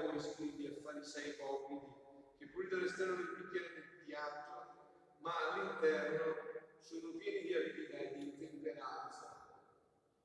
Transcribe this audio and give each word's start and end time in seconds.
voi 0.00 0.20
scrivi 0.20 0.66
e 0.66 0.80
farisei 0.82 1.30
ipocriti, 1.30 1.92
che 2.38 2.46
pulite 2.46 2.76
l'esterno 2.76 3.16
del 3.16 3.34
bicchiere 3.36 3.74
del 3.74 4.04
piatto, 4.04 5.18
ma 5.18 5.32
all'interno 5.52 6.34
sono 6.80 7.16
pieni 7.16 7.42
di 7.46 7.54
avidità 7.54 7.96
e 7.96 8.14
di 8.16 8.24
intemperanza. 8.24 9.62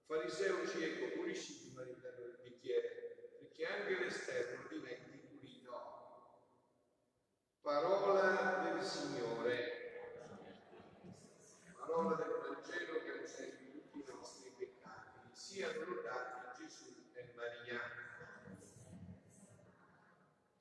Fariseo 0.05 0.68
cieco, 0.68 1.16
pulisci 1.16 1.59
prima 1.62 1.84
l'interno 1.84 2.26
del 2.26 2.40
bicchiere, 2.44 3.38
perché 3.40 3.66
anche 3.66 4.00
l'esterno 4.00 4.68
diventi 4.68 5.18
pulito. 5.18 6.40
Parola 7.62 8.72
del 8.72 8.84
Signore. 8.84 9.78
Parola 11.78 12.16
del 12.16 12.42
Vangelo 12.42 13.00
che 13.03 13.12
cancelli 13.12 13.72
tutti 13.72 14.00
i 14.00 14.14
nostri 14.14 14.52
peccati. 14.58 15.30
Siano 15.31 15.84
lodati 15.86 16.64
Gesù 16.64 17.12
e 17.14 17.34
Maria. 17.36 18.08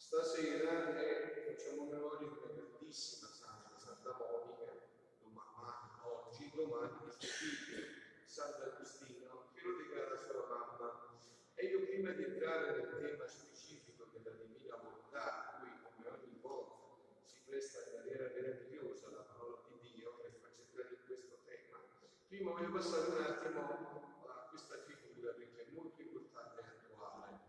Stasera 0.08 0.96
eh, 0.96 1.52
facciamo 1.52 1.84
memoria 1.84 2.16
di 2.20 2.32
una 2.32 2.48
grandissima 2.48 3.28
santa, 3.28 3.76
Santa 3.76 4.16
Monica, 4.16 4.72
domani, 5.20 6.00
oggi, 6.00 6.50
domani 6.54 6.96
di 7.04 7.10
suo 7.12 7.28
figlio, 7.28 7.84
Sant'Agostino, 8.24 9.52
che 9.52 9.60
lo 9.60 9.76
declara 9.76 10.16
sua 10.16 10.48
mamma. 10.48 11.12
E 11.56 11.66
io 11.66 11.84
prima 11.84 12.12
di 12.12 12.24
entrare 12.24 12.72
nel 12.72 12.96
tema 12.96 13.26
specifico 13.26 14.08
della 14.10 14.30
Divina 14.30 14.76
Volontà, 14.80 15.60
cui 15.60 15.76
come 15.76 16.08
ogni 16.08 16.38
volta 16.40 17.04
si 17.26 17.40
presta 17.44 17.84
in 17.84 18.00
maniera 18.00 18.32
meravigliosa 18.32 19.10
la 19.10 19.28
parola 19.28 19.60
di 19.68 19.92
Dio 19.92 20.16
per 20.22 20.32
farci 20.40 20.62
entrare 20.62 20.88
in 20.88 21.04
questo 21.04 21.36
tema, 21.44 21.84
prima 22.28 22.52
voglio 22.52 22.72
passare 22.72 23.12
un 23.12 23.22
attimo 23.28 24.24
a 24.24 24.48
questa 24.48 24.78
figura 24.88 25.32
perché 25.32 25.68
è 25.68 25.70
molto 25.76 26.00
importante 26.00 26.60
e 26.62 26.64
attuale. 26.64 27.44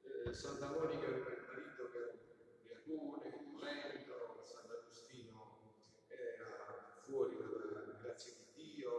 Eh, 0.00 0.32
Santa 0.32 0.68
Monica 0.70 1.06
aveva 1.08 1.28
il 1.28 1.44
marito 1.46 1.90
che 1.90 1.96
era 1.98 2.12
un 2.12 2.18
ubriacone, 2.60 3.30
violento, 3.50 4.40
Sant'Agostino 4.44 5.72
era 6.08 6.96
fuori 7.04 7.36
dalla 7.36 7.98
grazia 8.00 8.32
di 8.32 8.74
Dio, 8.74 8.90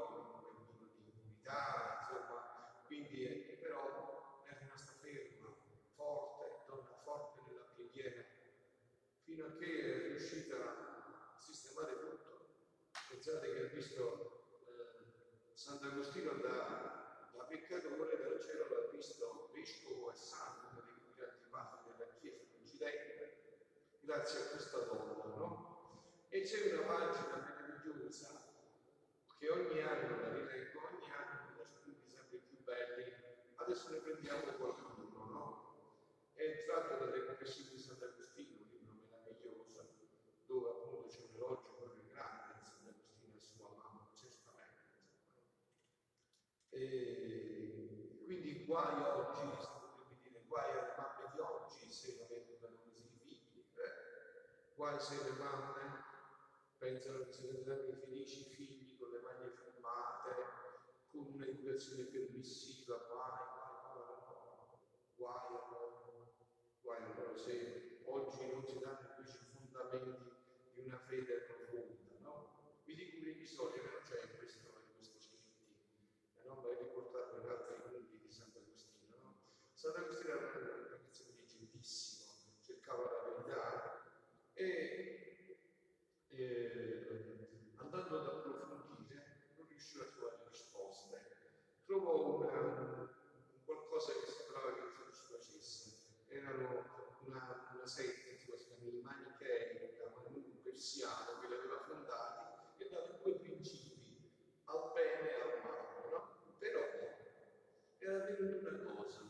pieno 0.68 0.90
di 0.94 1.02
impunità, 1.06 2.00
insomma, 2.02 2.84
quindi 2.86 3.24
eh, 3.24 3.58
però 3.62 4.44
è 4.46 4.58
rimasta 4.60 4.92
ferma, 5.02 5.56
forte, 5.96 6.64
donna 6.68 6.96
forte 7.04 7.42
nella 7.48 7.66
preghiera, 7.74 8.24
fino 9.24 9.46
a 9.46 9.56
che 9.58 9.66
è 9.66 10.08
riuscita 10.08 10.56
a 10.58 11.40
sistemare 11.40 12.00
tutto. 12.00 12.48
Pensate 13.10 13.54
che 13.54 13.60
ha 13.60 13.70
visto 13.74 14.44
eh, 14.66 15.54
Sant'Agostino 15.86 16.34
da, 16.42 17.30
da 17.32 17.44
peccatore 17.44 18.18
dal 18.18 18.42
cielo, 18.42 18.68
l'ha 18.70 18.90
visto 18.90 19.52
vescovo 19.54 20.12
e 20.12 20.16
santo, 20.16 20.82
più 20.82 21.14
grandi 21.16 21.46
padri 21.52 21.92
della 21.92 22.12
Chiesa 22.20 22.42
d'Occidente, 22.50 23.38
grazie 24.00 24.40
a 24.40 24.48
questa 24.50 24.80
donna, 24.80 25.36
no? 25.36 26.26
E 26.30 26.42
c'è 26.42 26.74
una 26.74 26.88
pagina 26.88 27.38
meravigliosa 27.38 28.50
che 29.38 29.50
ogni 29.52 29.80
anno 29.80 30.22
la 30.22 30.34
rileggo, 30.34 30.90
ogni 30.90 31.12
anno 31.12 31.54
da 31.56 31.66
studi 31.66 32.02
sempre 32.10 32.40
più 32.40 32.58
belli, 32.64 33.14
adesso 33.54 33.92
ne 33.92 33.98
prendiamo 33.98 34.42
qualcuno, 34.58 35.26
no? 35.26 35.74
È 36.34 36.66
tratto 36.66 37.06
dalle 37.06 37.26
confessioni 37.26 37.70
di 37.70 37.78
Sant'Agostino, 37.78 38.58
un 38.58 38.70
libro 38.72 39.08
meraviglioso, 39.08 39.88
dove 40.48 40.68
appunto 40.68 41.08
c'è 41.10 41.22
un 41.30 41.36
elogio 41.36 41.76
proprio 41.78 42.04
grande 42.10 42.56
di 42.58 42.66
Sant'Agostino 42.66 43.36
e 43.36 43.40
sua 43.40 43.70
mamma, 43.70 44.10
certamente. 44.16 44.64
E 46.76 48.20
quindi 48.26 48.65
guai 48.76 49.00
oggi, 49.08 49.48
potrebbe 49.56 50.20
dire, 50.22 50.44
guai 50.48 50.70
alle 50.72 50.96
mamme 50.98 51.32
di 51.32 51.40
oggi 51.40 51.90
se 51.90 52.18
non 52.20 52.28
educano 52.30 52.76
così 52.84 53.06
i 53.06 53.20
figli, 53.24 53.64
eh? 53.80 54.76
guai 54.76 55.00
se 55.00 55.16
le 55.24 55.32
mamme 55.40 56.04
pensano 56.78 57.24
che 57.24 57.32
siano 57.32 57.58
stati 57.58 57.94
felici 58.04 58.42
i 58.42 58.54
figli 58.54 58.98
con 59.00 59.12
le 59.12 59.22
mani 59.22 59.48
fermate, 59.48 60.36
con 61.10 61.26
un'educazione 61.36 62.04
permissiva, 62.04 62.98
guai, 63.08 63.48
guai, 63.56 64.44
guai, 65.16 65.40
guai 65.40 65.40
allora, 65.48 65.96
guai 66.82 67.04
allora 67.04 67.38
se 67.38 68.02
oggi 68.04 68.46
non 68.52 68.62
si 68.66 68.80
danno 68.80 69.08
invece 69.16 69.38
i 69.40 69.56
fondamenti 69.56 70.34
di 70.74 70.82
una 70.82 71.00
fede 71.00 71.48
profonda, 71.48 72.20
no? 72.20 72.82
Vi 72.84 72.94
dico 72.94 73.20
un 73.20 73.28
episodio 73.28 73.82
che 73.82 73.90
non 73.90 74.02
c'è 74.04 74.20
in 74.22 74.38
questo, 74.38 74.68
in 74.68 74.96
questo 74.96 75.18
scritti, 75.18 75.64
e 76.36 76.44
non 76.46 76.60
vorrei 76.60 76.84
riportarlo 76.84 77.40
in 77.40 77.50
altri 77.50 77.76
punti 77.90 78.20
di 78.20 78.32
Sant'Agostino, 78.32 79.40
no? 79.86 79.92
Sant'Agostino 79.92 80.34
era 80.34 80.46
un 80.48 80.52
ragazzo 80.54 81.24
intelligentissimo, 81.30 82.32
cercava 82.62 83.04
la 83.04 83.30
verità 83.30 84.02
e 84.54 85.16
eh, 86.30 87.72
andando 87.76 88.20
ad 88.20 88.28
approfondire 88.28 89.52
non 89.56 89.68
riusciva 89.68 90.04
a 90.04 90.08
trovare 90.08 90.44
risposte. 90.50 91.22
Trovò 91.86 92.38
una, 92.40 93.10
qualcosa 93.64 94.14
che 94.14 94.26
sembrava 94.26 94.74
che 94.74 94.82
Gesù 94.90 95.34
facesse. 95.34 95.94
Erano 96.28 96.84
una, 97.26 97.70
una 97.74 97.86
setta, 97.86 98.36
si 98.36 98.46
chiama 98.46 98.84
i 98.84 99.02
Manichei, 99.02 99.94
un 100.34 100.62
persiano 100.64 101.40
che 101.40 101.48
li 101.48 101.54
aveva 101.54 101.80
fondati 101.88 102.84
e 102.84 102.90
dava 102.90 103.20
due 103.22 103.34
principi, 103.36 104.32
al 104.66 104.92
bene 104.94 105.30
e 105.30 105.42
al 105.42 105.62
male. 105.64 106.10
No? 106.10 106.56
Però 106.58 106.82
era 108.00 108.26
venuta 108.26 108.70
una 108.70 108.94
cosa, 108.94 109.22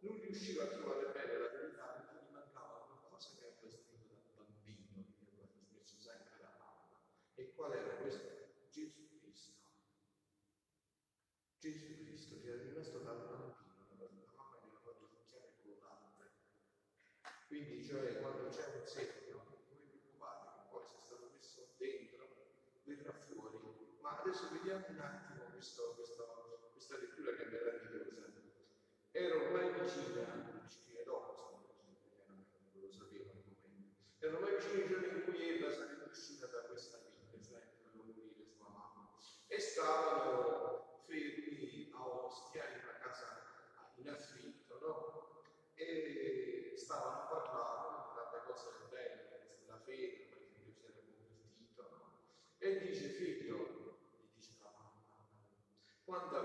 non 0.00 0.18
riusciva 0.50 0.64
a 0.64 0.66
trovare 0.66 1.06
bene 1.12 1.38
la 1.38 1.48
verità 1.48 1.86
perché 1.94 2.26
gli 2.26 2.32
mancava 2.32 2.82
qualcosa 2.90 3.30
che 3.38 3.46
aveva 3.46 3.70
scritto 3.70 4.18
da 4.34 4.42
bambino, 4.42 5.06
che 5.14 5.30
aveva 5.30 5.46
trasmesso 5.46 5.94
sempre 6.02 6.34
la 6.42 6.50
mamma. 6.58 6.98
E 7.36 7.54
qual 7.54 7.72
era 7.72 7.94
questo? 8.02 8.26
Gesù 8.70 9.06
Cristo. 9.14 9.62
Gesù 11.58 12.02
Cristo 12.02 12.40
che 12.42 12.48
era 12.50 12.62
rimasto 12.62 12.98
da 12.98 13.12
bambino, 13.14 13.54
la 13.94 14.34
mamma 14.34 14.58
gli 14.58 14.66
aveva 14.66 14.82
fatto 14.82 15.06
succhiare 15.06 15.54
con 15.62 15.78
latte. 15.78 16.34
Quindi, 17.46 17.86
cioè, 17.86 18.18
quando 18.18 18.48
c'è 18.48 18.74
un 18.74 18.86
segno, 18.86 19.46
non 19.46 19.54
vi 19.54 19.86
preoccupate 19.86 20.50
che 20.50 20.66
poi 20.68 20.82
è 20.82 21.04
stato 21.04 21.30
messo 21.30 21.74
dentro, 21.78 22.26
verrà 22.82 23.12
fuori. 23.12 23.98
Ma 24.00 24.18
adesso 24.18 24.50
vediamo 24.50 24.86
un 24.88 24.98
attimo 24.98 25.44
questo, 25.54 25.94
questo, 25.94 26.70
questa 26.72 26.98
lettura 26.98 27.36
che 27.36 27.44
è 27.44 27.50
meravigliosa. 27.50 28.20
Era 29.20 29.34
ormai 29.36 29.68
vicina, 29.78 30.64
ci 30.66 30.78
scrive 30.80 31.04
dopo, 31.04 31.60
chiaramente, 32.08 32.56
non 32.72 32.80
lo 32.80 32.90
sapeva 32.90 33.28
al 33.28 33.36
momento. 33.36 33.68
Era 34.18 34.34
ormai 34.34 34.56
vicino 34.56 34.80
il 34.80 34.88
giorno 34.88 35.06
in 35.12 35.24
cui 35.24 35.56
Eva 35.56 35.70
sarebbe 35.70 36.04
uscita 36.08 36.46
da 36.46 36.62
questa 36.62 36.98
vita, 37.04 37.36
cioè 37.44 37.60
doveva 37.84 38.02
morire 38.02 38.46
sua 38.48 38.68
mamma. 38.70 39.12
E 39.46 39.60
stavano 39.60 41.04
fermi 41.04 41.92
a 41.92 42.08
Ostia, 42.08 42.64
in 42.72 42.80
una 42.82 42.96
casa 42.96 43.92
in 43.96 44.08
affitto, 44.08 44.78
no? 44.80 45.42
E 45.74 46.72
stavano 46.76 47.28
parlando 47.28 48.08
di 48.08 48.14
tante 48.16 48.40
cose 48.46 48.68
belle, 48.88 49.52
sulla 49.52 49.76
fede, 49.84 50.28
perché 50.30 50.48
Dio 50.64 50.72
si 50.72 50.84
era 50.86 50.96
convertito, 50.96 51.82
no? 51.90 52.24
E 52.56 52.78
dice, 52.78 53.08
figlio, 53.10 54.00
gli 54.16 54.32
dice 54.34 54.56
la 54.62 54.72
mamma, 54.72 55.28
quanto 56.06 56.36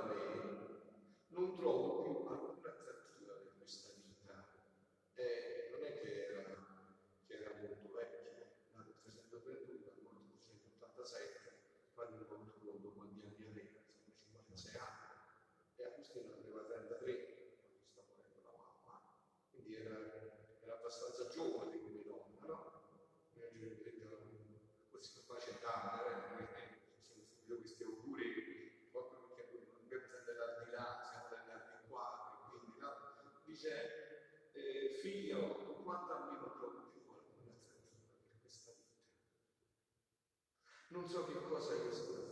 facendo 25.25 25.67
andare, 25.67 26.49
io 27.45 27.57
questi 27.59 27.83
auguri, 27.83 28.87
proprio 28.91 29.27
perché 29.27 29.41
abbiamo 29.43 29.71
sempre 29.71 30.23
dell'aldilà, 30.25 31.01
siamo 31.03 31.27
dell'aldi 31.29 31.87
qua, 31.87 32.47
e 32.53 32.57
quindi 32.59 32.79
là, 32.79 33.41
dice 33.43 34.49
eh, 34.53 34.97
figlio, 35.01 35.81
quanto 35.83 36.13
almeno 36.13 36.51
pronti 36.57 37.01
qualcuna 37.05 37.51
per 37.51 38.39
questa 38.41 38.71
vita. 38.71 39.03
Non 40.87 41.07
so 41.07 41.25
che 41.25 41.41
cosa 41.47 41.73
è 41.75 41.81
questo 41.81 42.24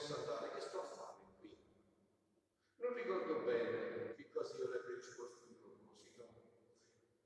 posso 0.00 0.16
andare, 0.16 0.50
che 0.54 0.60
sto 0.60 0.80
a 0.80 0.84
fare 0.96 1.16
qui? 1.40 1.54
Non 2.76 2.94
ricordo 2.94 3.40
bene 3.44 4.14
che 4.16 4.30
cosa 4.32 4.56
io 4.56 4.70
le 4.70 4.80
risposto 4.96 5.44
in 5.46 5.60
proposito. 5.60 6.26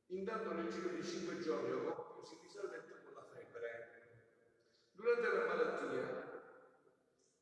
Intanto 0.08 0.52
nel 0.54 0.72
giro 0.72 0.88
di 0.88 1.04
5 1.04 1.38
giorni 1.38 1.70
ho 1.70 1.94
concluso 1.94 2.36
di 2.42 2.48
salvetta 2.48 2.98
con 3.04 3.14
la 3.14 3.22
febbre. 3.30 4.18
Durante 4.90 5.28
la 5.28 5.46
malattia, 5.46 6.42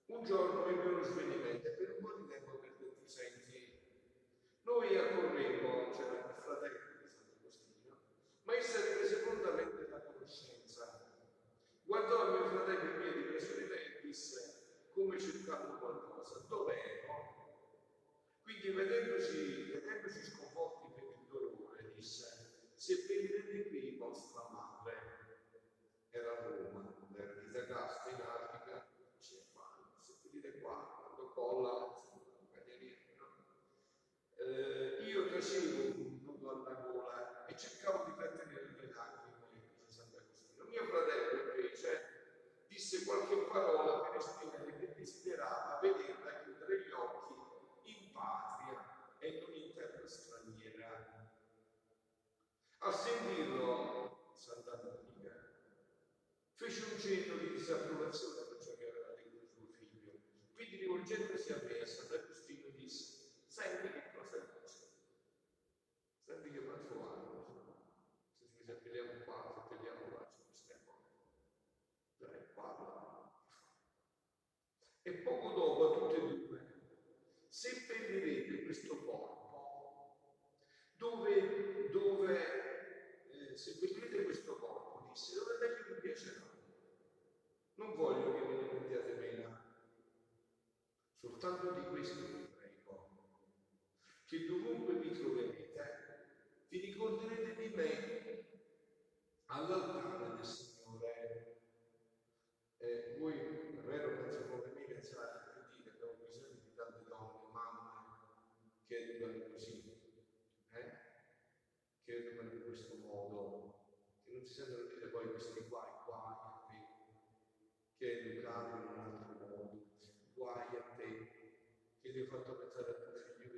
un 0.06 0.24
giorno 0.24 0.66
ebbe 0.66 0.88
uno 0.88 1.02
svenimento 1.02 1.66
e 1.66 1.70
per 1.70 1.96
un 1.96 2.02
po' 2.02 2.14
di 2.20 2.28
tempo 2.28 2.58
per 2.58 2.72
tutti 2.76 3.02
i 3.02 3.08
sensi. 3.08 3.80
Noi 4.64 4.96
accorremo 4.98 5.51
rivedendosi, 18.62 19.72
vedendosi 19.72 20.22
sconforti 20.22 20.94
per 20.94 21.02
il 21.02 21.26
dolore, 21.28 21.92
disse, 21.96 22.26
se 22.76 22.94
seppellirete 22.94 23.68
qui 23.68 23.96
vostra 23.98 24.48
madre. 24.50 25.10
Era 26.10 26.46
Roma, 26.46 26.94
era 27.16 27.32
di 27.40 27.50
Tagasta 27.50 28.10
in 28.10 28.20
Africa, 28.20 28.86
dice 29.16 29.46
qua, 29.52 29.66
se 29.98 30.12
seppellite 30.12 30.60
qua, 30.60 31.02
quando 31.02 31.32
colla 31.32 31.91
Minnesota. 58.12 58.41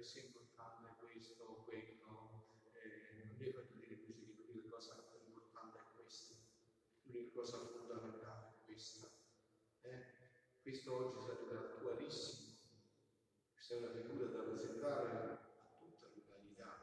sempre 0.05 0.43
importante 0.43 0.97
questo 0.99 1.43
o 1.45 1.65
quello, 1.65 2.45
eh, 2.73 3.25
non 3.25 3.37
devi 3.39 3.53
far 3.53 3.65
dire 3.73 3.95
invece 3.95 4.37
che 4.37 4.61
la 4.63 4.69
cosa 4.69 4.95
più 5.11 5.29
importante 5.29 5.79
è 5.79 5.83
questa, 5.97 6.35
l'unica 7.05 7.33
cosa 7.33 7.59
fondamentale 7.59 8.49
è 8.49 8.65
questa. 8.67 9.09
Eh? 9.81 10.05
Questo 10.61 10.95
oggi 10.95 11.21
sarebbe 11.21 11.57
attualissimo, 11.57 12.53
questa 13.55 13.75
è 13.75 13.79
una 13.79 13.93
figura 13.93 14.27
da 14.27 14.43
presentare 14.43 15.11
a 15.11 15.77
tutta 15.79 16.07
l'umanità. 16.15 16.77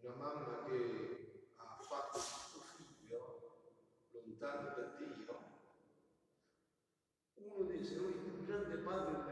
Una 0.00 0.14
mamma 0.16 0.64
che 0.64 1.52
ha 1.56 1.78
fatto 1.80 2.18
il 2.18 2.24
suo 2.24 2.60
figlio 2.76 3.78
lontano 4.10 4.74
da 4.74 4.96
Dio, 4.98 5.48
uno 7.36 7.64
dei 7.64 7.84
suoi 7.84 8.12
più 8.12 8.44
grandi 8.44 8.76
padri 8.82 9.29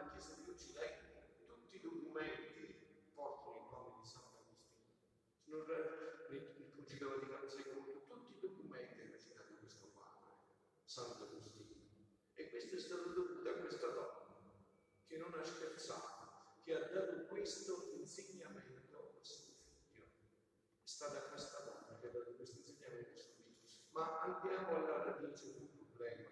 questo 17.48 17.94
insegnamento 17.96 19.16
a 19.18 19.24
suo 19.24 19.54
figlio. 19.88 20.04
È 20.04 20.86
stata 20.86 21.28
questa 21.28 21.60
donna 21.60 21.98
che 21.98 22.08
ha 22.08 22.10
dato 22.10 22.34
questo 22.34 22.58
insegnamento 22.58 23.14
a 23.14 23.22
suo. 23.22 23.88
Ma 23.92 24.20
andiamo 24.20 24.76
alla 24.76 25.04
radice 25.04 25.56
di 25.56 25.62
un 25.62 25.86
problema, 25.86 26.28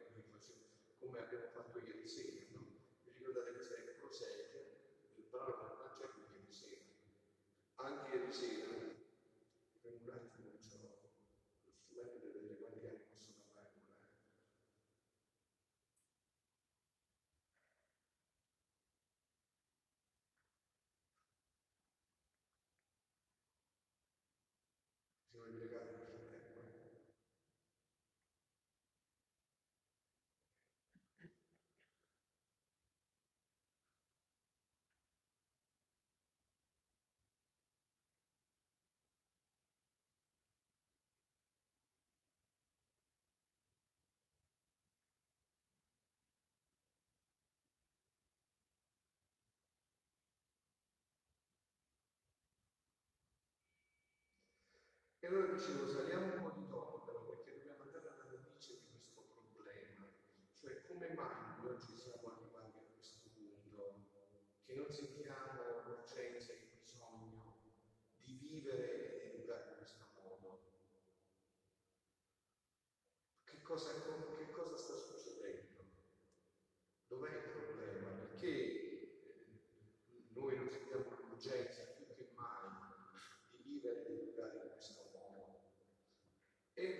come 0.98 1.18
abbiamo 1.18 1.46
fatto 1.54 1.78
ieri 1.78 2.06
sera, 2.06 2.44
no? 2.50 2.66
Vi 3.04 3.12
ricordate 3.16 3.52
che 3.52 3.60
c'è 3.60 3.78
il 3.78 3.96
prosegue 3.98 4.76
del 5.14 5.24
brano 5.30 5.56
del 5.56 5.76
Vangelo 5.78 6.12
di 6.28 6.34
ieri 6.34 6.52
sera. 6.52 6.84
Anche 7.76 8.14
ieri 8.14 8.32
sera 8.32 8.65
E 55.26 55.28
allora 55.28 55.54
dicevo, 55.54 55.88
saliamo 55.88 56.34
un 56.34 56.40
po' 56.40 56.50
di 56.54 56.68
tono 56.68 57.02
però 57.04 57.18
perché 57.26 57.58
dobbiamo 57.58 57.82
andare 57.82 58.14
alla 58.14 58.30
radice 58.30 58.78
di 58.78 58.86
questo 58.94 59.26
problema, 59.26 60.06
cioè 60.54 60.86
come 60.86 61.14
mai 61.14 61.66
noi 61.66 61.80
ci 61.80 61.98
siamo 61.98 62.30
arrivati 62.30 62.78
a 62.78 62.86
questo 62.94 63.26
punto, 63.34 63.98
che 64.64 64.74
non 64.76 64.86
sentiamo 64.88 65.82
l'urgenza 65.82 66.52
e 66.52 66.62
il 66.62 66.68
bisogno 66.78 67.58
di 68.22 68.38
vivere 68.38 68.86
e 69.02 69.30
di 69.30 69.36
educare 69.38 69.66
in 69.66 69.76
questo 69.78 70.06
modo. 70.14 70.60
Che 73.42 73.62
cosa 73.62 73.90
è 73.90 74.05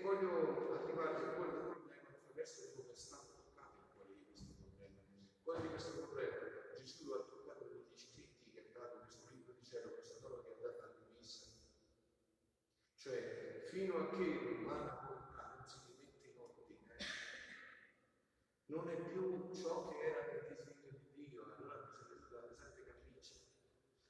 voglio 0.07 0.71
arrivare 0.71 1.15
al 1.15 1.35
cuore 1.35 1.51
del 1.51 1.67
problema 1.67 2.07
attraverso 2.15 2.71
dove 2.77 2.91
è 2.91 2.95
stato 2.95 3.27
toccato 3.43 4.07
il 4.07 4.15
cuore 4.15 4.15
di 4.15 4.23
questo 4.23 4.55
problema. 4.55 5.03
Il 5.03 5.61
di 5.61 5.67
questo 5.67 5.91
problema 5.99 6.35
Gesù 6.79 7.03
lo 7.07 7.15
ha 7.15 7.23
toccato 7.27 7.67
con 7.67 7.75
gli 7.75 7.97
scritti 7.99 8.51
che 8.51 8.59
è 8.59 8.71
dato 8.71 9.03
questo 9.03 9.27
libro 9.35 9.51
di 9.59 9.65
cielo, 9.67 9.91
questa 9.91 10.15
parola 10.21 10.43
che 10.43 10.55
è 10.55 10.61
data 10.63 10.83
a 10.83 10.95
Luisa. 11.11 11.45
Cioè, 12.95 13.67
fino 13.67 13.97
a 13.99 14.07
che 14.07 14.23
l'umana 14.23 15.03
volontà 15.03 15.59
non 15.59 15.67
si 15.67 15.75
rimette 15.91 16.23
in 16.23 16.39
ordine, 16.39 16.95
non 18.67 18.87
è 18.87 18.95
più 19.11 19.51
ciò 19.51 19.89
che 19.89 19.99
era 20.07 20.23
nel 20.31 20.55
disegno 20.55 21.03
di 21.03 21.27
Dio, 21.27 21.43
allora 21.43 21.83
bisogna 21.99 22.27
dare 22.31 22.55
sette 22.55 22.85
capricci. 22.87 23.35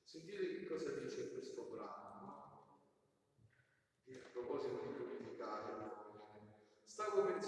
Sentite 0.03 0.59
che 0.59 0.67
cosa 0.67 0.91
dice 0.91 1.33
questo 1.33 1.63
brano, 1.73 2.21
no? 2.21 2.85
a 4.05 4.29
proposito 4.29 4.77
di 4.85 4.93
purificare. 4.93 5.87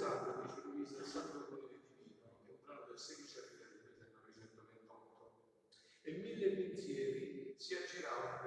Stavo 0.10 0.42
pensando, 0.42 0.42
dice 0.42 0.62
Luisa, 0.66 0.98
al 0.98 1.06
Santo 1.06 1.46
Cuore 1.46 1.70
Divino, 1.86 2.18
è 2.48 2.50
un 2.50 2.58
brano 2.66 2.86
del 2.88 2.98
16 2.98 3.38
aprile 3.38 3.70
del 3.70 3.94
1928, 4.34 5.32
e 6.01 6.12
mille 6.13 6.50
pensieri 6.50 7.54
si 7.56 7.75
aggiravano 7.75 8.38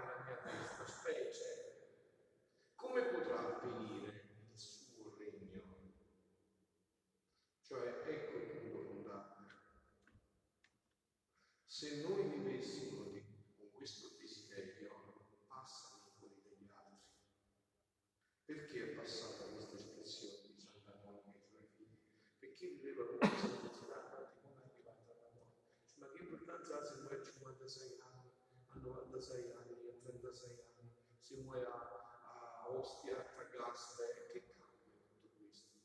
86 27.63 28.01
anni, 28.03 28.35
a 28.75 28.79
96 28.81 29.53
anni, 29.53 29.89
a 29.89 29.95
36 30.03 30.51
anni, 30.51 30.91
si 31.21 31.37
muore 31.43 31.65
a, 31.65 31.71
a 31.71 32.69
Ostia, 32.71 33.19
a 33.19 33.23
Tagaste, 33.23 34.31
che 34.33 34.43
cambia 34.59 34.99
tutto 34.99 35.29
questo? 35.39 35.79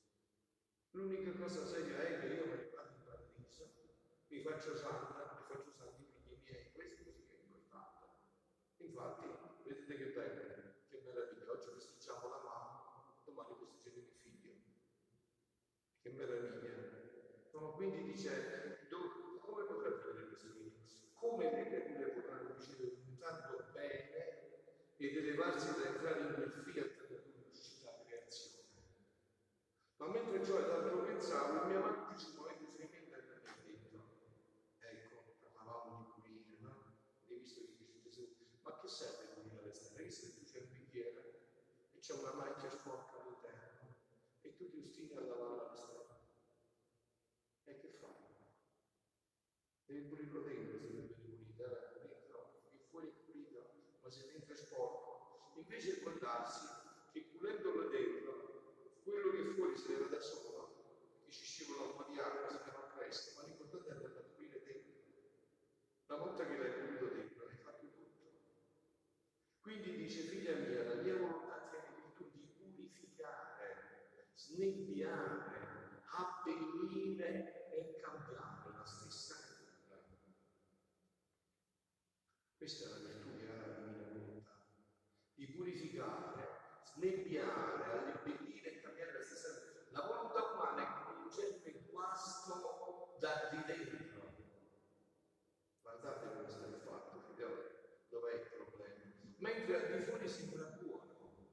L'unica 0.92 1.38
cosa 1.38 1.68
seria 1.68 2.02
è 2.02 2.20
che 2.20 2.34
io 2.34 2.46
mi 2.46 2.70
vado 2.74 2.94
in 2.98 3.04
paradiso, 3.06 3.70
mi 4.30 4.42
faccio 4.42 4.76
santa, 4.76 5.38
mi 5.38 5.54
faccio 5.54 5.72
santi 5.72 6.02
i 6.02 6.06
figli 6.18 6.42
miei, 6.42 6.72
questo 6.74 7.12
sì 7.12 7.28
che 7.28 7.36
è 7.36 7.42
importante. 7.46 8.06
Infatti, 8.78 9.28
vedete 9.64 9.98
che 9.98 10.06
bello, 10.18 10.74
che 10.90 11.02
meraviglia, 11.06 11.52
oggi 11.52 11.70
festeggiamo 11.78 12.28
la 12.28 12.42
mamma, 12.42 13.22
domani 13.24 13.54
festeggiamo 13.54 13.98
il 13.98 14.14
figlio. 14.18 14.54
Che 16.02 16.10
meraviglia. 16.10 16.96
No, 17.52 17.74
quindi 17.74 18.02
dice, 18.02 18.88
come 19.48 19.64
potrà 19.64 19.92
finire 19.92 20.28
questo 20.28 20.48
inizio? 20.48 21.08
Come 21.16 21.67
ed 25.18 25.26
elevarsi 25.26 25.74
da 25.74 25.88
entrare 25.88 26.20
in 26.20 26.34
quel 26.36 26.52
fiat 26.52 27.08
dell'unicità 27.08 27.90
creazione? 28.06 28.56
Ma 29.98 30.08
mentre 30.10 30.46
ciò 30.46 30.56
tanto 30.64 31.02
pensavo, 31.02 31.64
il 31.64 31.68
mio 31.70 31.78
amato 31.78 32.16
ci 32.16 32.34
muove 32.36 32.56
seriamente 32.56 33.16
a 33.16 33.42
me 33.42 33.64
dentro. 33.64 34.06
Ecco, 34.78 35.24
parlavamo 35.40 35.98
di 35.98 36.22
pulire, 36.22 36.58
no? 36.60 36.94
Hai 37.26 37.40
visto 37.40 37.62
che 37.62 37.74
dice 37.78 38.00
Gesù, 38.04 38.28
ma 38.62 38.78
che 38.80 38.88
serve 38.88 39.34
pulire 39.34 39.66
le 39.66 39.74
stelle? 39.74 39.98
Hai 39.98 40.06
visto 40.06 40.28
che 40.28 40.44
c'è 40.44 40.60
un 40.60 40.70
bicchiere 40.72 41.40
e 41.94 42.00
c'è 42.00 42.14
una 42.14 42.34
macchia 42.34 42.70
sporca 42.70 43.20
all'interno 43.20 43.96
e 44.42 44.56
tu 44.56 44.70
ti 44.70 44.78
ostini 44.78 45.16
a 45.16 45.22
lavare 45.22 45.72
le 45.72 45.78
stelle. 45.78 46.06
E 47.64 47.80
che 47.80 47.90
fai? 48.00 48.14
Devi 49.88 50.08
pulirlo 50.10 50.42
dentro 50.42 50.78
se 50.78 50.88
deve 50.94 51.14
pulito, 51.16 51.64
eh? 51.66 52.00
dentro, 52.08 52.62
che 52.70 52.78
fuori 52.90 53.08
è 53.08 53.12
pulito, 53.26 53.72
ma 54.02 54.12
se 54.12 54.26
dentro 54.28 54.54
è 54.54 54.56
sporco. 54.56 55.08
Invece 55.78 56.02
può 56.02 56.12
darsi 56.14 56.66
che 57.12 57.22
pulendolo 57.38 57.90
dentro, 57.90 58.98
quello 59.04 59.30
che 59.30 59.44
fuori 59.54 59.78
si 59.78 59.90
leva 59.90 60.08
da 60.08 60.20
solo, 60.20 61.22
che 61.24 61.32
ci 61.32 61.46
scivola 61.46 61.92
un 61.92 61.96
po' 61.98 62.10
di 62.10 62.18
acqua, 62.18 62.50
si 62.50 62.58
chiama 62.64 62.88
presto, 62.96 63.40
ma 63.40 63.46
l'importante 63.46 63.88
è 63.88 63.92
andarlo 63.92 64.18
a 64.18 64.24
pulire 64.24 64.64
dentro. 64.64 65.04
Una 66.08 66.18
volta 66.18 66.48
che 66.48 66.58
l'hai 66.58 66.72
pulito 66.82 67.06
dentro, 67.14 67.46
hai 67.46 67.58
fatto 67.58 67.86
tutto. 67.92 68.26
Quindi 69.62 69.98
dice, 69.98 70.22
figlia 70.24 70.56
mia, 70.56 70.84
la 70.84 70.96
mia 70.96 71.16
volontà 71.16 71.70
tiene 71.70 71.94
virtù 71.94 72.28
di 72.32 72.40
purificare, 72.58 74.32
snebbiare, 74.34 76.02
abbellire 76.10 77.70
e 77.70 78.00
cambiare 78.02 78.74
la 78.76 78.84
stessa 78.84 79.36
natura. 79.36 80.02
Questa 82.58 82.84
è 82.84 82.90
la 82.90 82.98
virtù 82.98 83.38
che 83.38 83.48
ha 83.48 83.56
la 83.56 83.74
divina 83.76 84.10
volontà, 84.10 84.56
di 85.38 85.46
purificare, 85.50 86.82
snebbiare, 86.96 88.12
abbellire 88.12 88.72
e 88.72 88.82
cambiare 88.82 89.14
la 89.14 89.22
stessa 89.22 89.50
natura. 89.50 89.86
La 89.92 90.08
volontà 90.08 90.54
umana 90.54 90.82
è 90.82 91.04
come 91.06 91.22
un 91.22 91.30
germe 91.30 91.86
guasto 91.92 93.18
da 93.20 93.50
di 93.52 93.64
dentro. 93.66 94.34
Guardate 95.82 96.28
come 96.28 96.50
sta 96.50 96.66
il 96.66 96.82
fatto, 96.84 97.22
figlioli, 97.28 97.70
dov'è 98.10 98.34
il 98.34 98.48
problema? 98.50 98.96
Mentre 99.38 99.76
al 99.76 100.00
di 100.00 100.06
fuori 100.06 100.28
sembra 100.28 100.64
buono, 100.82 101.46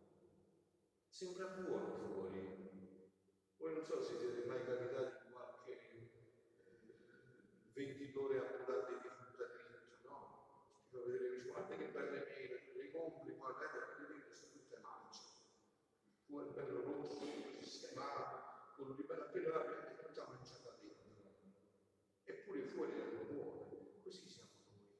sembra 1.08 1.46
buono 1.48 1.92
fuori. 1.92 3.02
Voi 3.58 3.74
non 3.74 3.84
so 3.84 4.00
se 4.02 4.16
siete 4.16 4.46
mai 4.46 4.64
capitati 4.64 5.26
in 5.26 5.32
qualche 5.32 5.72
eh, 5.72 6.08
venditore 7.74 8.38
ambulante 8.38 8.92
di 8.94 9.08
frutta 9.08 9.44
dritto, 9.44 10.08
no? 10.08 10.16
Ti 10.88 10.96
fa 10.96 11.02
vedere, 11.04 11.36
dice, 11.36 11.48
guarda 11.48 11.76
che 11.76 11.88
belle 11.88 12.24
mele, 12.24 12.72
le 12.74 12.90
compri, 12.90 13.32
poi 13.32 13.54
vedi 13.54 13.68
che 13.70 14.06
dentro 14.12 14.34
sono 14.34 14.52
tutte 14.52 14.78
mance. 14.80 15.22
Fuori 16.34 16.50
bello 16.50 16.82
rosso, 16.82 17.20
sistemato, 17.60 18.74
con 18.74 18.96
bello 19.06 19.22
appena 19.22 19.50
la 19.50 19.62
tutta 20.02 20.26
mangiata 20.26 20.76
dentro. 20.80 21.14
Eppure 22.24 22.62
fuori 22.74 22.90
erano 22.90 23.22
buone. 23.30 24.02
Così 24.02 24.26
siamo 24.26 24.48
noi. 24.66 24.98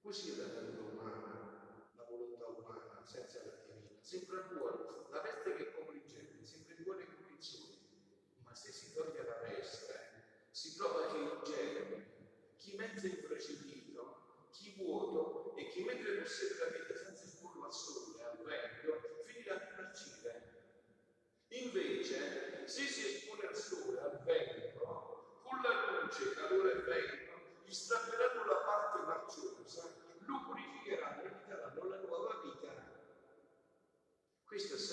Così 0.00 0.30
è 0.30 0.36
la 0.36 0.46
natura 0.46 0.92
umana, 0.92 1.90
la 1.96 2.04
volontà 2.04 2.46
umana, 2.46 3.02
senza 3.04 3.42
la 3.44 3.64
divina. 3.66 4.00
Sembra 4.00 4.42
buono, 4.42 5.08
la 5.10 5.22
veste 5.22 5.56
che 5.56 5.72
copre 5.72 5.96
il 5.96 6.06
genere, 6.06 6.44
sembra 6.44 6.76
in 6.76 6.82
buone 6.84 7.06
condizioni, 7.12 7.76
ma 8.44 8.54
se 8.54 8.70
si 8.70 8.94
toglie 8.94 9.24
la 9.24 9.38
veste, 9.40 10.46
si 10.52 10.76
trova 10.76 11.10
che 11.10 11.18
il 11.18 11.40
genere, 11.42 12.54
chi 12.58 12.76
mezzo 12.76 13.08
infracidito, 13.08 14.50
chi 14.52 14.72
vuoto 14.76 15.56
e 15.56 15.66
chi 15.66 15.82
mentre 15.82 16.12
possiede 16.18 16.58
la 16.58 16.78
vita 16.78 16.94
senza 16.94 17.24
esporlo 17.24 17.64
al 17.64 17.72
sole, 17.72 18.22
al 18.22 18.38
vento, 18.44 19.18
finirà 19.24 19.56
di 19.56 19.82
marcire. 19.82 20.48
Invece, 21.48 22.66
se 22.66 22.86
si 22.86 23.06
espone 23.06 23.46
al 23.46 23.56
sole, 23.56 24.00
al 24.00 24.22
vento, 24.22 25.40
con 25.42 25.60
la 25.62 26.02
luce, 26.02 26.34
calore 26.34 26.72
e 26.72 26.82
vento, 26.82 27.64
gli 27.64 27.72
strapperanno 27.72 28.44
la 28.44 28.56
parte 28.56 28.98
marciosa, 29.00 29.82
lo 30.18 30.44
purificheranno 30.46 31.22
e 31.22 31.28
gli 31.28 31.48
daranno 31.48 31.88
la 31.88 31.96
nuova 31.96 32.40
vita. 32.42 32.88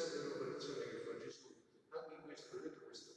Sempre 0.07 0.29
l'operazione 0.29 0.87
che 0.87 0.99
fa 1.03 1.19
Gesù. 1.19 1.53
Anche 1.89 2.15
in 2.15 2.21
questo, 2.23 2.57
detto 2.59 2.85
questo 2.85 3.11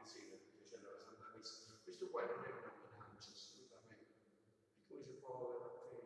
le 0.00 0.06
sere, 0.06 0.40
perché 0.40 0.62
c'è 0.64 0.80
la 0.80 0.96
Santa 0.96 1.30
Messa, 1.36 1.76
questo 1.84 2.08
qua 2.08 2.24
non 2.24 2.42
è 2.42 2.48
una 2.48 2.72
minaccia 2.80 3.32
assolutamente. 3.32 4.16
E 4.88 4.96
come 4.96 5.04
dice 5.04 5.18
povera 5.20 5.68
te, 5.90 6.00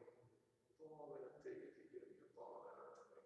povera 0.77 1.31
te, 1.43 1.73
figlio 1.79 2.01
mio, 2.11 2.27
povera 2.35 3.07
te, 3.07 3.23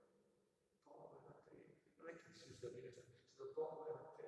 povera 0.84 1.40
te. 1.48 1.56
Non 1.96 2.08
è 2.10 2.12
che 2.20 2.32
Gesù 2.32 2.52
sta 2.52 2.68
minacciando, 2.68 3.16
sta 3.32 3.44
povera 3.54 3.96
te. 4.18 4.26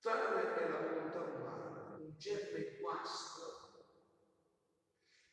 Tale 0.00 0.54
è 0.56 0.68
la 0.70 0.80
volontà 0.80 1.20
umana, 1.20 1.96
un 1.96 2.16
germe 2.16 2.78
guasto, 2.78 3.44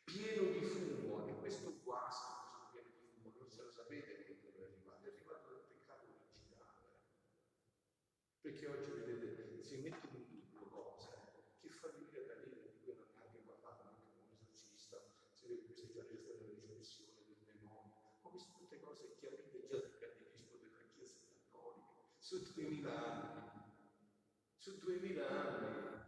pieno 0.03 0.51
di 0.51 0.61
fumo, 0.61 1.25
e 1.27 1.39
questo 1.39 1.79
guasto, 1.81 2.33
questo 2.41 2.67
pieno 2.71 2.89
di 2.99 3.07
fumo, 3.07 3.33
non 3.39 3.49
se 3.49 3.61
lo 3.61 3.71
sapete 3.71 4.23
dove 4.41 4.59
è 4.59 4.63
arrivato, 4.65 5.05
è 5.05 5.11
arrivato 5.13 5.49
dal 5.49 5.65
peccato 5.67 6.05
originale. 6.07 6.81
Perché 8.41 8.67
oggi 8.67 8.91
vedete, 8.91 9.61
si 9.63 9.77
mettono 9.77 10.17
in 10.17 10.27
dubbio 10.27 10.67
cose 10.67 11.09
che 11.61 11.69
fa 11.69 11.87
venire 11.87 12.25
da 12.25 12.33
lì 12.43 12.49
di 12.49 12.79
cui 12.83 12.93
non 12.95 13.07
ne 13.15 13.23
abbiamo 13.23 13.53
parlato 13.61 13.93
su 22.33 22.51
duemila 22.53 22.91
anni, 22.91 23.51
su 24.57 24.79
duemila 24.79 25.29
anni, 25.29 26.01